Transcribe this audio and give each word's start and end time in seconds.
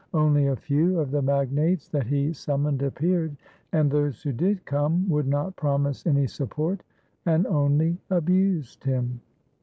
Only 0.15 0.47
a 0.47 0.55
few 0.55 0.99
of 0.99 1.11
the 1.11 1.21
magnates 1.21 1.87
that 1.89 2.07
he 2.07 2.33
summoned 2.33 2.81
appeared, 2.81 3.37
and 3.71 3.91
those 3.91 4.23
who 4.23 4.31
did 4.31 4.65
come 4.65 5.07
would 5.07 5.27
not 5.27 5.55
promise 5.57 6.07
any 6.07 6.25
support 6.25 6.81
and 7.27 7.45
only 7.45 7.99
abused 8.09 8.83
him. 8.83 9.21